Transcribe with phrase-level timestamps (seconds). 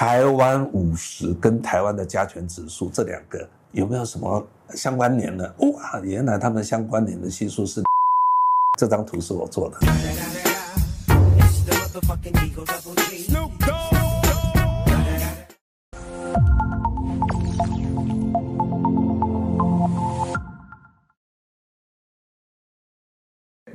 [0.00, 5.44] 台湾五十跟台湾的加权指数这两个有没有什么相关联呢？
[5.58, 7.82] 哇，原来他们相关联的系数是。
[8.80, 9.78] 这张图是我做的。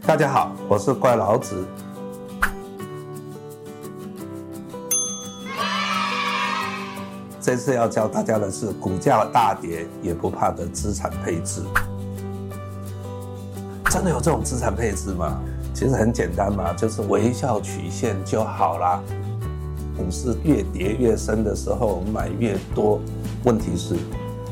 [0.02, 1.64] 大家好，我是怪老子。
[7.46, 11.62] 这次要教大家的是股价大跌也不怕的资产配置。
[13.91, 15.40] 真的有这种资产配置吗？
[15.71, 18.99] 其实很简单嘛，就是微笑曲线就好啦。
[19.95, 22.99] 股市越跌越深的时候，买越多。
[23.44, 23.93] 问题是，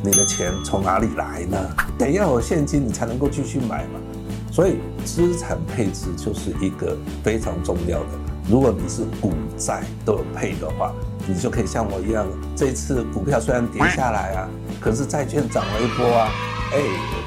[0.03, 1.57] 你的钱从哪里来呢？
[1.97, 3.99] 得要有现金，你才能够继续买嘛。
[4.52, 8.09] 所以，资产配置就是一个非常重要的。
[8.47, 10.94] 如果你是股债都有配的话。
[11.27, 16.30] 你就可以像我一样，这次股票虽然跌下来啊，可是债券涨了一波啊，
[16.73, 16.80] 哎，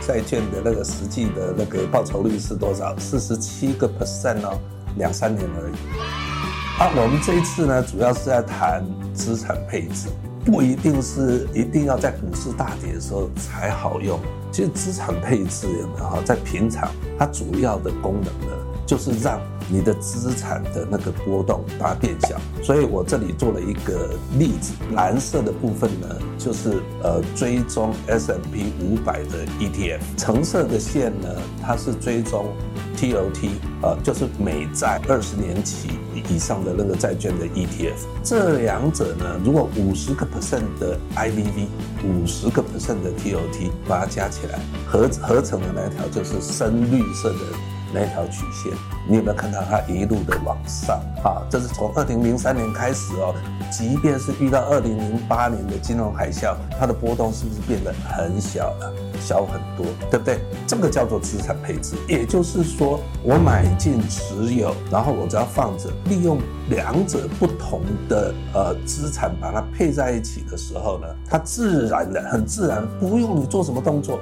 [0.07, 2.95] 债券的那个实际的那个报酬率是多少？
[2.99, 4.59] 四十七个 percent 哦，
[4.97, 5.75] 两三年而已。
[6.79, 10.09] 啊，我们这一次呢，主要是在谈资产配置，
[10.45, 14.21] 不一定是一定要在股市大跌的时候才好用。
[14.53, 18.57] 其实资产配置有没有，在平常它主要的功能呢，
[18.87, 19.41] 就是让。
[19.69, 26.07] 你的资产的那个波动把它变小，所以我这里做了一个例子，蓝色的部分呢，
[26.39, 31.29] 就是呃追踪 S M P 五百的 ETF，橙色的线呢，
[31.61, 32.47] 它是追踪
[32.97, 33.51] TOT，
[33.83, 35.99] 呃就是美债二十年期
[36.31, 41.67] 以上的那个债券的 ETF，这两者呢，如果五十个 percent 的 IVV，
[42.05, 47.39] 五十个 percent 的 TOT，把它加起来，合合成的那条就是深绿色的。
[47.99, 48.71] 那条曲线，
[49.09, 51.01] 你有没有看到它一路的往上？
[51.25, 53.35] 啊，这是从二零零三年开始哦，
[53.73, 58.93] 即便是遇到二零零八年的金融海啸，它的波动是不是变得很小了？
[59.19, 60.41] 小很多，对不对？
[60.67, 66.39] 这个叫做资产配置，也就是说，我买进持有，然后我只要放着，利用
[66.69, 74.21] 两者不同的呃资产把它配在一起的时候呢，它自然的、很自然，不用你做什么动作。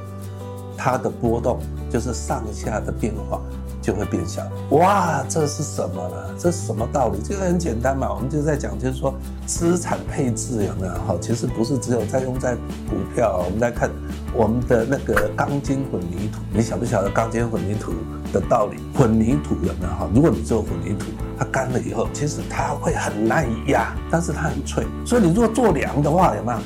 [0.77, 3.41] 它的波动就是上下的变化
[3.85, 4.43] 就会变小。
[4.71, 6.17] 哇，这是什么呢？
[6.39, 7.19] 这是什么道理？
[7.23, 9.15] 这个很简单嘛，我们就在讲，就是说
[9.45, 10.95] 资产配置有没有？
[11.07, 12.55] 哈，其实不是只有在用在
[12.89, 13.43] 股票。
[13.45, 13.91] 我们在看
[14.33, 17.93] 我们的那个钢筋混凝土，你晓不晓得钢筋混凝土
[18.33, 18.79] 的道理？
[18.99, 19.89] 混凝土有没有？
[19.89, 21.07] 哈，如果你做混凝土，
[21.39, 24.87] 它干了以后，其实它会很耐压，但是它很脆。
[25.05, 26.59] 所以你如果做梁的话，有没有？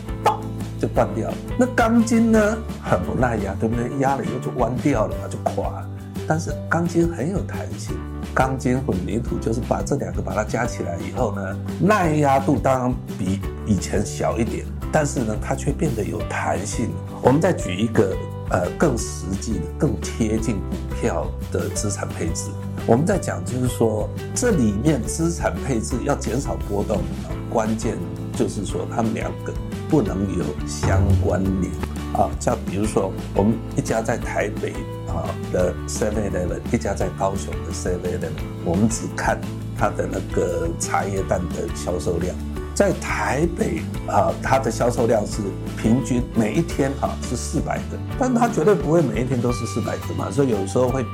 [0.81, 1.34] 就断掉了。
[1.59, 3.99] 那钢筋呢，很不耐压，对不对？
[3.99, 5.88] 压了以后就弯掉了嘛，就垮了。
[6.28, 7.97] 但是钢筋很有弹性，
[8.34, 16.91] 钢筋混凝土就是把这两个把它加起来以后呢，耐压度当然比以前小一点，但是呢，它却变得有弹性。
[17.22, 18.15] 我们再举一个
[18.50, 22.50] 呃更实际的、更贴近股票的资产配置。
[22.87, 27.00] 我们在讲就是说，这里面资产配置要减少波动，
[27.49, 27.97] 关键
[28.34, 29.53] 就是说它们两个。
[29.91, 31.72] 不能有相关联
[32.15, 34.73] 啊，像比如说，我们一家在台北
[35.09, 38.31] 啊的 Seven Eleven，一家在高雄的 Seven Eleven，
[38.65, 39.39] 我们只看
[39.77, 42.35] 它的那个茶叶蛋的销售量，
[42.75, 45.43] 在台北啊，它的销售量是
[45.77, 51.11] 平均每一天啊是四百个，但它绝对不会每一天都是四百个嘛，所以有时候会比。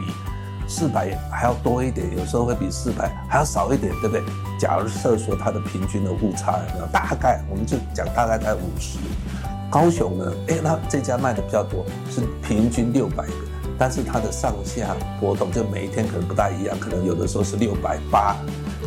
[0.66, 4.22] 四百还要多一点，有时候会比四百还要少一点，对不对？
[4.59, 6.87] 假如设说它的平均的误差有没有？
[6.87, 8.99] 大概我们就讲大概在五十。
[9.74, 10.32] 高雄呢？
[10.46, 13.32] 哎，那这家卖的比较多，是平均六百个，
[13.76, 18.36] 但是它的上下波动就每一天可能不大一样，可能有的时候是六百八，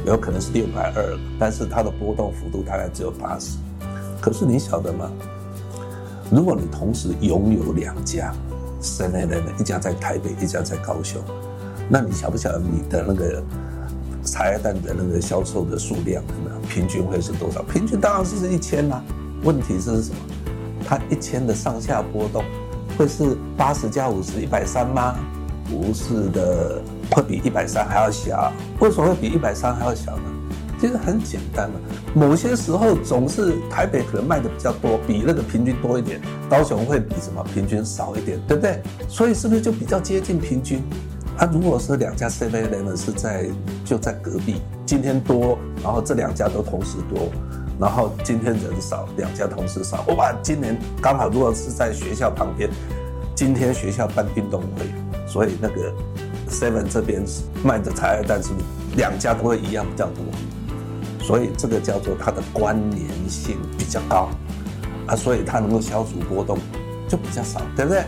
[0.05, 3.57] 有可能是六百二，但是它的波动幅度大概只有八十。
[4.21, 5.11] 可是你晓得吗？
[6.31, 8.33] 如果你同时拥有两家
[8.81, 11.21] ，7-11，一家在台北，一家在高雄。
[11.89, 13.43] 那你晓不晓得你的那个
[14.23, 17.61] 茶叶蛋的那个销售的数量有没有平均会是多少？
[17.63, 19.03] 平均当然是一千啦。
[19.43, 20.17] 问题是什么？
[20.87, 22.43] 它一千的上下波动
[22.97, 25.13] 会是八十加五十一百三吗？
[25.69, 26.81] 不是的，
[27.11, 28.53] 会比一百三还要小。
[28.79, 30.23] 为什么会比一百三还要小呢？
[30.79, 31.75] 其实很简单嘛，
[32.13, 38.81] 某些时候总是台北可能卖的比较多，比那个平均多一点，高雄会比什么平均少一点，对不对？
[39.09, 40.81] 所以是不是就比较接近平均？
[41.37, 43.45] 啊、如果是两家7-11是在
[43.83, 47.27] 就在隔壁，今天多，然后这两家都同时多，
[47.79, 52.69] 然后今天人少，两家同时少，哇，今年刚好如果是在学校旁边，
[53.35, 54.85] 今天学校办运动会，
[55.27, 55.93] 所以那个
[56.49, 57.23] Seven 这边
[57.63, 58.65] 卖的茶叶蛋是不是
[58.95, 60.23] 两家都会一样比较多？
[61.21, 64.29] 所以这个叫做它的关联性比较高
[65.05, 66.57] 啊，所以它能够消除波动
[67.07, 68.03] 就比较少，对不对？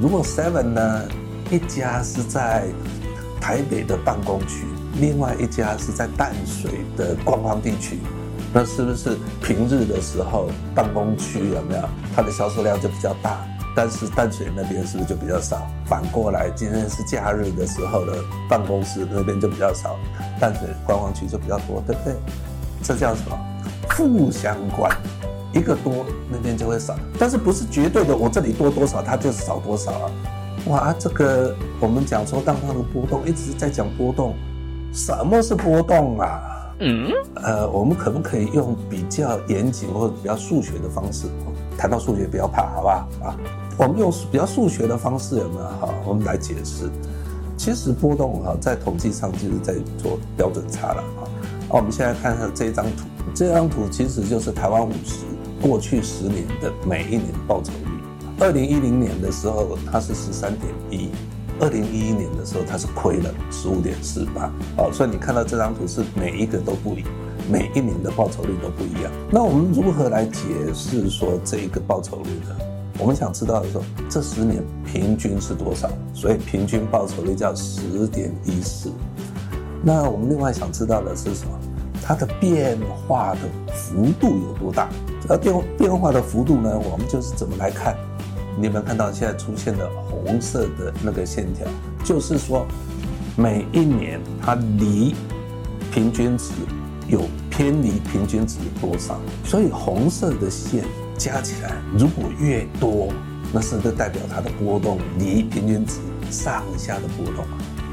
[0.00, 1.08] 如果 Seven 呢，
[1.50, 2.64] 一家是在
[3.40, 4.64] 台北的办公区，
[4.98, 7.98] 另外一家是在淡水的观光地区，
[8.52, 11.82] 那是不是平日的时候办公区有没有
[12.14, 13.38] 它的销售量就比较大？
[13.76, 15.62] 但是淡水那边是不是就比较少？
[15.86, 18.14] 反过来，今天是假日的时候的
[18.48, 19.96] 办公室那边就比较少，
[20.40, 22.14] 淡水观光区就比较多，对不对？
[22.82, 23.38] 这叫什么？
[23.90, 24.90] 负相关，
[25.52, 30.10] 一个多那边就会少，但是不是绝对的，我这里多多少，它就少多少啊？
[30.66, 34.34] 哇，这个我们讲说当它的波动一直在讲波动，
[34.92, 36.59] 什么是波动啊？
[36.80, 41.26] 嗯，呃，我们可不可以用比较严谨或者比较数学的方式？
[41.76, 43.28] 谈到数学不要怕，好不好？
[43.28, 43.36] 啊，
[43.78, 45.60] 我们用比较数学的方式有没有？
[45.60, 46.90] 哈，我们来解释。
[47.56, 51.28] 其实波动哈，在统计上就是在做标准差了啊。
[51.68, 53.04] 我们现在看看这张图，
[53.34, 55.26] 这张图其实就是台湾五十
[55.60, 57.90] 过去十年的每一年报酬率。
[58.40, 61.10] 二零一零年的时候，它是十三点一。
[61.60, 67.04] 二零一一年的时候，它是亏了十五点四八，好，所以你看到这张图是每一个都不一，
[67.50, 69.12] 每一年的报酬率都不一样。
[69.30, 70.42] 那我们如何来解
[70.72, 72.56] 释说这一个报酬率呢？
[72.98, 75.90] 我们想知道的时候，这十年平均是多少？
[76.14, 78.90] 所以平均报酬率叫十点一四。
[79.82, 81.58] 那我们另外想知道的是什么？
[82.02, 83.40] 它的变化的
[83.74, 84.88] 幅度有多大？
[85.28, 86.70] 而变变化的幅度呢？
[86.90, 87.96] 我们就是怎么来看？
[88.60, 91.66] 你有没有看到现在出现的红色的那个线条？
[92.04, 92.66] 就是说，
[93.34, 95.14] 每一年它离
[95.90, 96.52] 平均值
[97.08, 99.18] 有偏离平均值多少？
[99.46, 100.84] 所以红色的线
[101.16, 103.08] 加起来如果越多，
[103.50, 105.94] 那是不是代表它的波动离平均值
[106.30, 107.46] 上下的波动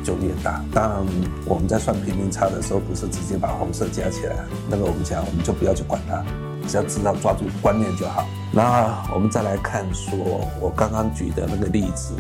[0.04, 0.62] 就越大？
[0.74, 1.06] 当然，
[1.46, 4.36] 我们在算平均差的时候，不是直接把红色加起来，
[4.69, 6.22] 那个我们讲，我们就不要去管它。
[6.68, 8.28] 只要知道抓住观念就好。
[8.57, 10.18] 那我们再来看，说
[10.59, 12.15] 我刚刚举的那个例子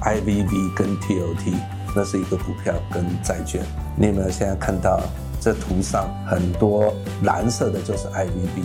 [0.00, 1.52] ，IVV 跟 TOT，
[1.94, 3.62] 那是一个股票跟债券。
[3.94, 4.98] 你有没有现在看到
[5.38, 6.90] 这图上很多
[7.24, 8.62] 蓝色的就是 IVV，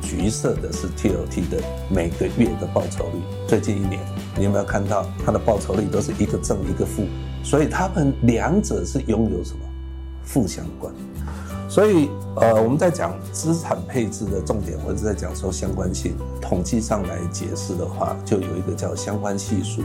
[0.00, 3.20] 橘色的是 TOT 的每个月的报酬率？
[3.46, 4.00] 最近一年，
[4.38, 7.06] 你有没有看到它的报酬率都是一个正一个负？
[7.44, 9.60] 所以它们两者是拥有什么
[10.24, 10.90] 负相关？
[11.72, 19.80] 所以，呃，我们在讲资产配置的重点，或者在讲说相关性，统计上来解释的话，就有一个叫相关系数。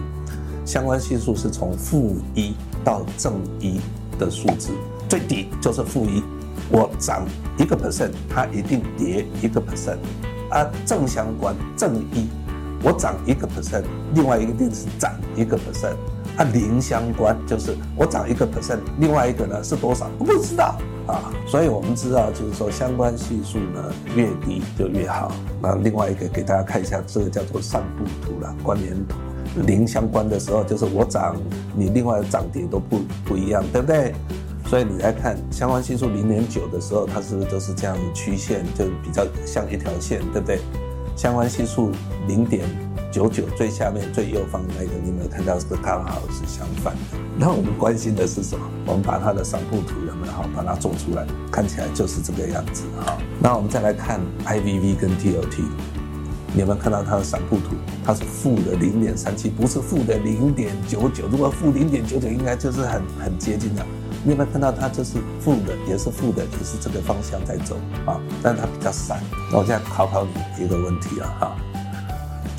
[0.66, 3.80] 相关系数是从负一到正一
[4.19, 4.72] 的数字，
[5.07, 6.22] 最低就是负一。
[6.69, 7.25] 我涨
[7.57, 9.95] 一个 percent，它一定跌一个 percent。
[10.50, 12.28] 啊，正相关正一，
[12.84, 15.95] 我涨一个 percent，另外一个定是涨一个 percent。
[16.38, 20.07] 它零相关，就是我涨一个 percent，另外一个呢是多少？
[20.19, 21.34] 我不知道啊。
[21.48, 25.31] 所以我们知道，就是说相关系数呢越低就越好。
[25.60, 29.16] 那另外一个给大家看一下，这个叫做散布图了，关联图。
[29.66, 31.36] 零相关的时候，就是我涨，
[31.75, 34.13] 你另外涨跌都不不一样，对不对？
[34.68, 40.60] 所以你来看相关系数零点九的时候，它是不是都是这样的曲线，就比较像一条线，对不对？
[41.16, 41.89] 相关系数
[42.28, 42.63] 零点。
[43.18, 45.58] 九九最下面最右方那个，你有没有看到？
[45.58, 47.18] 是刚好是相反的。
[47.36, 48.64] 那我们关心的是什么？
[48.86, 51.25] 我们把它的散布图有没有好把它做出来？
[51.52, 53.18] 看起来就是这个样子哈。
[53.42, 55.64] 那我们再来看 IVV 跟 TOT，
[56.53, 57.75] 你有没有看到它的散布图？
[58.06, 61.27] 它是负的零点三七，不是负的零点九九。
[61.27, 63.84] 如果负零点九九，应该就是很很接近的。
[64.24, 68.22] 你有没有看到它这是负的，也是负的，也是这个方向在走啊？
[68.44, 69.20] 但它比较散。
[69.51, 71.58] 那我现在考考你一个问题啊哈。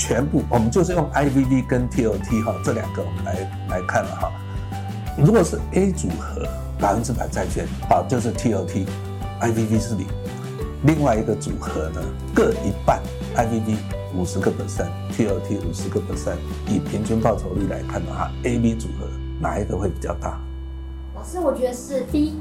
[0.08, 3.34] 全部，我们就是用 IVV 跟 TOT 哈，这两个我们来
[3.68, 4.32] 来看了哈。
[5.18, 6.48] 如果是 A 组合
[6.80, 10.06] 百分之百债券，好，就是 TOT，IVV 是零。
[10.84, 12.00] 另外一个组合呢，
[12.34, 13.02] 各一半
[13.36, 13.76] ，IVV
[14.14, 16.38] 五十个 percent，TOT 五十个 percent。
[16.66, 19.06] 以平均报酬率来看的话，AB 组合
[19.38, 20.40] 哪一个会比较大？
[21.14, 22.40] 老师，我觉得是 B。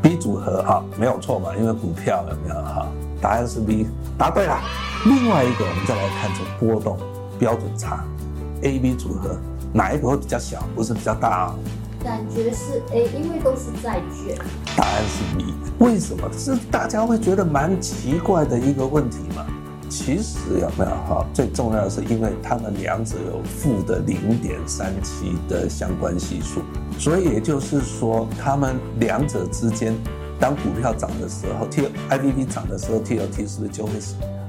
[0.00, 2.86] B 组合哈，没有错嘛，因为股票有没有哈？
[3.20, 4.56] 答案是 B，答对了。
[5.04, 6.96] 另外一个，我们再来看这波动
[7.38, 8.04] 标准差
[8.62, 9.38] ，A、B 组合
[9.72, 10.62] 哪一个会比较小？
[10.74, 11.54] 不是比较大啊？
[12.02, 14.36] 感觉是 A，因为都是债券。
[14.76, 16.30] 答案是 B，为什么？
[16.36, 19.44] 是大家会觉得蛮奇怪的一个问题嘛？
[19.90, 21.26] 其实有没有哈？
[21.32, 26.60] 最重要的是，因为他们两者有负的零点三七的相关系数，
[26.98, 29.96] 所以也就是说，他们两者之间，
[30.38, 33.98] 当股票涨的时候，T I V V 涨的时候，T L T 是不是就会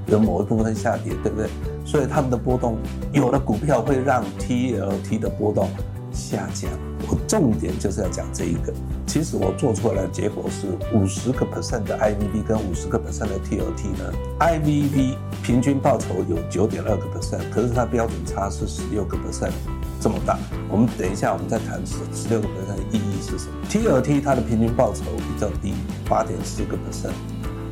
[0.09, 1.49] 有某一部分下跌，对不对？
[1.85, 2.77] 所以他们的波动，
[3.11, 5.69] 有的股票会让 T L T 的波动
[6.11, 6.69] 下降。
[7.07, 8.73] 我重点就是要讲这一个。
[9.07, 19.51] 其实我做出来的结果是五十个 percent 的 IVV 跟五十个 percent 的 TLT 呢，IVV 平均报酬有九点二个 percent，可是它标准差是十六个 percent，
[19.99, 20.37] 这么大。
[20.69, 25.73] 我们等一下我们再谈十十六个 percent 的意义是什么 TLT 它的平均报酬比较低，
[26.07, 27.13] 八点四个 percent，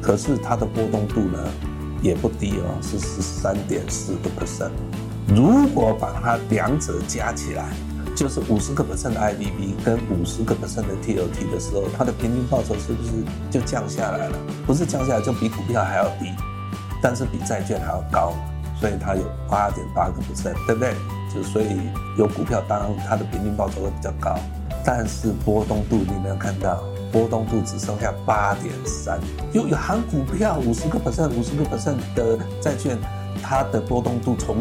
[0.02, 1.38] 可是它的波动度呢
[2.02, 4.72] 也不低哦，是十三点四个 percent。
[5.28, 7.66] 如果把它两者加起来，
[8.16, 13.12] 就是五十个 percent 的 I B B 跟五十个 percent 的 TOT 的时候，它的平均报酬是不是
[13.52, 14.38] 就降下来了？
[14.66, 16.32] 不是降下来，就比股票还要低，
[17.02, 18.34] 但是比债券还要高，
[18.80, 20.94] 所以它有八点八个 percent，对不对？
[21.36, 21.68] 就所以
[22.18, 24.40] 有股票，当然它的平均报酬会比较高，
[24.86, 26.82] 但是波动度你没有看到，
[27.18, 29.20] 波动度只剩下八点三，
[29.52, 32.96] 又有含股票五十个 percent、五十个 percent 的债券，
[33.42, 34.58] 它的波动度从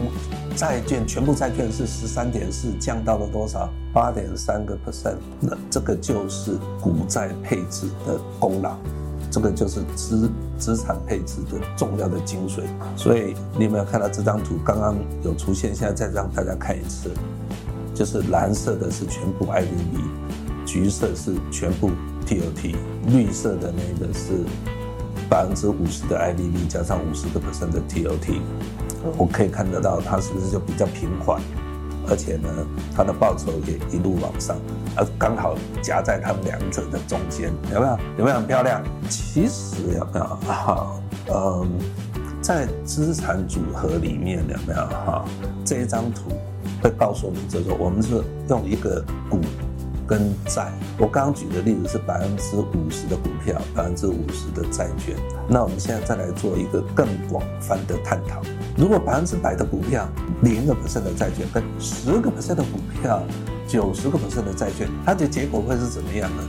[0.56, 3.68] 债券全部债券是十三点四，降到了多少？
[3.92, 5.16] 八点三个 percent。
[5.38, 8.74] 那这个就是股债配置的功劳，
[9.30, 12.62] 这个就是资资产配置的重要的精髓。
[12.96, 14.54] 所以你有没有看到这张图？
[14.64, 17.10] 刚刚有出现，现在再让大家看一次，
[17.94, 20.25] 就是蓝色的是全部 IVV，
[20.66, 21.90] 橘色是全部
[22.26, 22.74] TOT，
[23.06, 24.44] 绿色的那个是
[25.30, 28.40] 百分之五十的 IVV 加上五十个 percent 的 TOT。
[29.16, 31.40] 我可以看得到，它是不是就比较平缓，
[32.08, 32.48] 而且呢，
[32.94, 34.56] 它的报酬也一路往上，
[34.96, 37.98] 而刚好夹在他们两者的中间，有没有？
[38.18, 38.82] 有没有很漂亮？
[39.08, 40.24] 其实有没有？
[40.24, 41.00] 哈，
[41.32, 41.68] 嗯，
[42.42, 44.80] 在资产组合里面有没有？
[44.80, 45.24] 哈，
[45.64, 46.32] 这一张图
[46.82, 49.38] 会告诉你，就是说我们是用一个股。
[50.06, 55.16] 跟债，我刚刚举的例子是百分之五十的股票，百分之五十的债券。
[55.48, 58.40] 那我们现在再来做一个更广泛的探讨：
[58.76, 60.08] 如果百分之百的股票，
[60.42, 63.20] 零个 percent 的债券，跟十个 percent 的股票，
[63.66, 66.42] 九十个 percent 的债券，它的结果会是怎么样呢？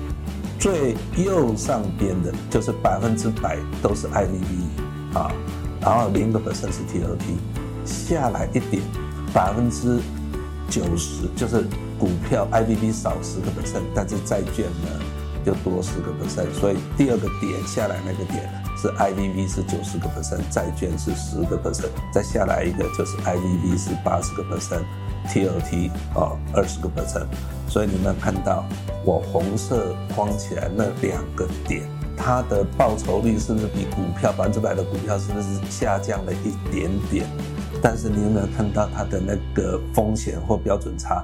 [0.59, 5.31] 最右上边的就是百分之百都是 IVV 啊，
[5.81, 8.83] 然后零个 percent 是 TOT，下来一点，
[9.33, 9.99] 百分之
[10.69, 11.65] 九十就是。
[11.99, 14.89] 股票 IVV 少十个 percent，但是债券呢
[15.45, 27.27] 就多十个 percent，所以第二个点下来那个点是 IVV 是九十个 percent，债券是十个 percent，再下来一个就是 IVV 是八十个 percent，TOT 啊二十个 percent，
[27.67, 28.65] 所以你们看到
[29.05, 31.81] 我红色框起来那两个点，
[32.15, 37.25] 它的报酬率是不是比股票百分之百的股票是不是下降了一点点？
[37.81, 41.23] 但是你有没有看到它的那个风险或标准差？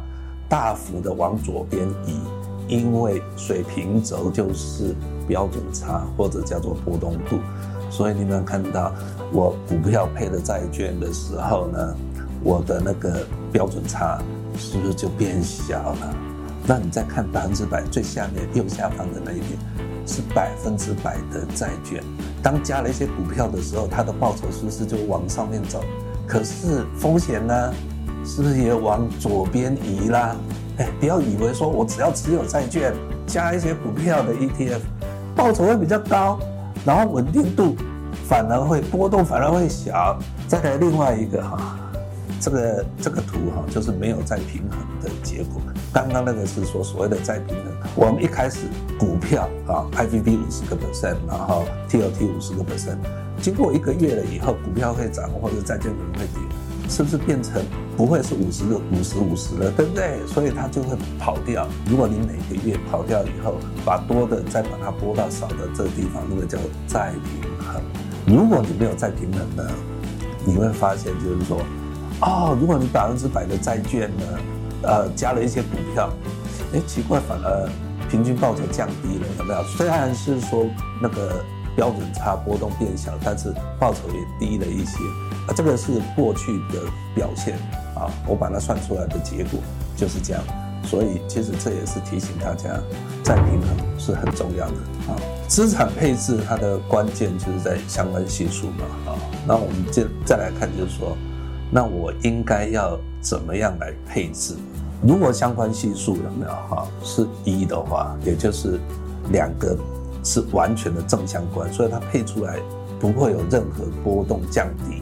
[0.54, 2.20] 大幅的往左边移，
[2.68, 4.94] 因为水平轴就是
[5.28, 7.40] 标准差或者叫做波动度，
[7.90, 8.94] 所以你们看到
[9.32, 11.96] 我股票配的债券的时候呢，
[12.44, 14.22] 我的那个标准差
[14.56, 16.16] 是不是就变小了？
[16.68, 19.58] 那你再看百分之百最下面右下方的那一点，
[20.06, 22.04] 是百分之百的债券，
[22.44, 25.82] 当加了一些股票的时候，它的报酬是不是就往上面走？
[26.28, 27.74] 可是风险呢？
[28.26, 30.36] 是不是也往左边移啦？
[30.78, 32.94] 哎，不要以为说我只要持有债券，
[33.28, 34.80] 加一些股票的 ETF，
[35.36, 36.40] 报酬会比较高，
[36.86, 37.76] 然后稳定度
[38.28, 40.18] 反而会波动反而会小。
[40.48, 41.78] 再来另外一个哈，
[42.40, 45.62] 这个这个图哈，就是没有再平衡的结果。
[45.92, 47.66] 刚刚那个是说所谓的再平衡，
[47.96, 48.62] 我们一开始
[48.98, 52.98] 股票啊，IVV 五十个 percent，然后 TOT 五十个 percent，
[53.40, 56.42] 经过一个月了以后，股票会涨或者债券可能会跌。
[56.90, 57.62] 是不是变成
[57.98, 60.20] 不会是五十个五十五十了，对不对？
[60.28, 61.68] 所以它就会跑掉。
[61.90, 67.82] 如果你每个月跑掉以后，把多的再把它拨到少的这个地方，那个叫再平衡。
[68.26, 69.64] 如果你没有再平衡呢，
[70.46, 71.62] 你会发现就是说，
[72.22, 74.24] 哦，如果你百分之百的债券呢，
[74.84, 76.12] 呃，加了一些股票，
[76.74, 77.70] 哎，奇怪，反而
[78.10, 79.64] 平均报酬降低了，有没有？
[79.78, 80.66] 虽然是说
[81.02, 81.44] 那个。
[81.76, 84.98] 标准差波动变小，但是报酬也低了一些，
[85.48, 86.80] 啊，这个是过去的
[87.16, 87.56] 表现
[87.96, 89.60] 啊，我把它算出来的结果
[89.96, 90.44] 就是这样，
[90.84, 92.80] 所以其实这也是提醒大家，
[93.24, 94.74] 再平衡是很重要的
[95.08, 95.16] 啊。
[95.48, 101.16] 资产配置它的关键就是在相关系数嘛啊，那我们再再来看，就是说，
[101.72, 104.56] 那我应该要怎么样来配置？
[105.02, 108.80] 如果相关系数有没有哈是一的话，也就是
[109.32, 109.78] 两个。
[110.24, 112.60] 是完全的正相关，所以它配出来
[113.00, 115.02] 不会有任何波动降低。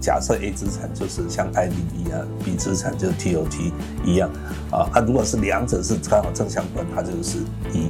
[0.00, 3.70] 假设 A 资产就是像 I B B 啊，B 资产就是 TOT
[4.04, 4.28] 一样
[4.70, 7.38] 啊，啊，如果是两者是刚好正相关，它就是
[7.72, 7.88] 一。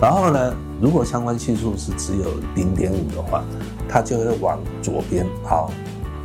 [0.00, 2.24] 然后呢，如果相关系数是只有
[2.54, 3.44] 零点五的话，
[3.86, 5.70] 它就会往左边凹，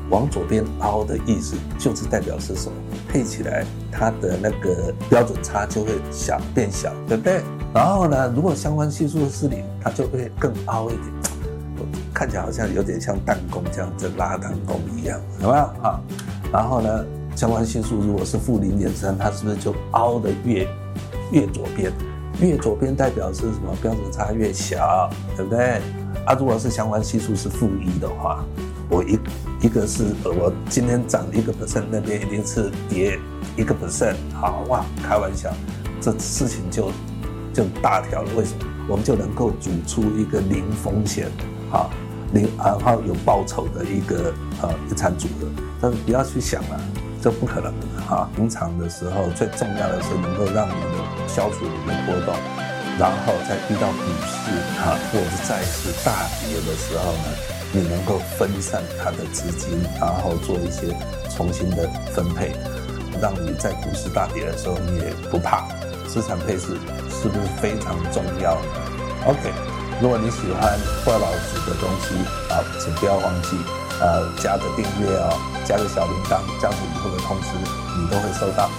[0.09, 2.75] 往左边凹的意思，就是代表是什么？
[3.09, 7.43] 配起来它的那个标准差就会小变小，对不对？
[7.73, 11.03] 然后呢，如果相关系数是零，它就会更凹一点，
[12.13, 15.99] 看起来好像有点像弹弓这样子拉弹弓一样，有没有啊？
[16.51, 17.05] 然后呢，
[17.35, 20.67] 相关系数如果是负零点三，它是不是就凹的越
[21.31, 21.91] 越左边？
[22.39, 23.75] 越左边代表是什么？
[23.81, 25.81] 标准差越小，对不对？
[26.25, 28.43] 啊，如果是相关系数是负一的话，
[28.89, 29.19] 我一
[29.61, 33.19] 一个是我今天涨一个 percent，那边一定是跌
[33.55, 35.51] 一个 percent，好哇，开玩笑，
[35.99, 36.91] 这事情就
[37.57, 38.29] 就大条了。
[38.35, 38.65] 为什么？
[38.87, 41.27] 我们就能够组出一个零风险，
[41.71, 41.89] 好
[42.31, 45.47] 零然后有报酬的一个呃资产组合。
[45.81, 46.79] 但是不要去想了，
[47.21, 48.29] 这不可能的哈。
[48.35, 52.35] 平常的时候最重要的是能够让你的消除你的波动，
[52.99, 57.27] 然后在遇到股市哈或者是债市大跌的时候呢，
[57.73, 60.95] 你能够分散它的资金，然后做一些
[61.35, 62.53] 重新的分配，
[63.21, 65.67] 让你在股市大跌的时候你也不怕。
[66.07, 66.77] 资产配置
[67.11, 68.69] 是不是非常重要呢
[69.27, 69.53] ？OK，
[70.01, 72.15] 如果你喜欢霍老师的东西
[72.51, 73.57] 啊，请不要忘记
[73.99, 77.47] 呃加个订阅哦，加个小铃铛，这样子以后的通知
[77.99, 78.69] 你都会收到。